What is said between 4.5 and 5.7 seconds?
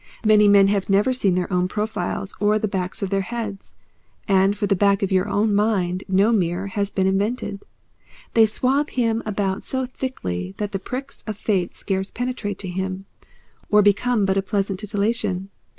for the back of your own